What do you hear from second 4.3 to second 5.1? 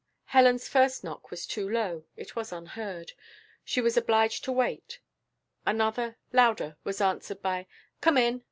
to wait;